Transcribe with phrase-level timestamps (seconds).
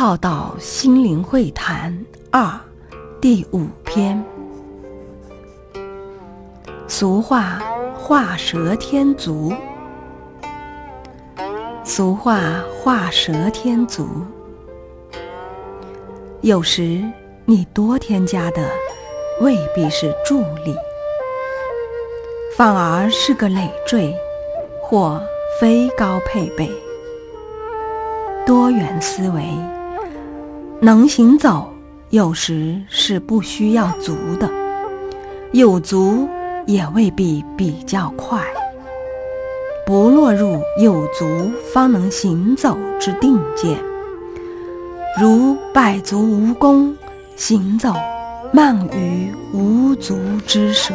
[0.00, 1.94] 浩道心灵会谈
[2.30, 2.58] 二
[3.20, 4.24] 第五篇。
[6.88, 7.60] 俗话
[7.98, 9.52] 画蛇添足，
[11.84, 12.40] 俗话
[12.82, 14.08] 画蛇添足。
[16.40, 17.04] 有时
[17.44, 18.66] 你多添加的
[19.42, 20.74] 未必是助力，
[22.56, 24.16] 反而是个累赘，
[24.80, 25.22] 或
[25.60, 26.70] 非高配备。
[28.46, 29.44] 多元思维。
[30.82, 31.70] 能行走，
[32.08, 34.48] 有时是不需要足的；
[35.52, 36.26] 有足，
[36.66, 38.42] 也未必比较快。
[39.86, 43.76] 不落入有足方能行走之定见，
[45.20, 46.96] 如百足无功，
[47.36, 47.92] 行走
[48.50, 50.94] 慢于无足之蛇。